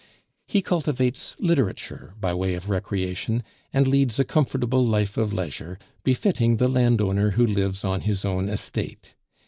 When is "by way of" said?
2.19-2.71